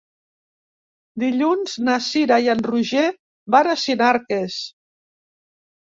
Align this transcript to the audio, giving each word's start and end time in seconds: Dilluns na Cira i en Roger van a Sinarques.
Dilluns 1.23 1.75
na 1.89 1.99
Cira 2.07 2.41
i 2.47 2.51
en 2.55 2.65
Roger 2.71 3.07
van 3.59 3.73
a 3.75 3.79
Sinarques. 3.87 4.61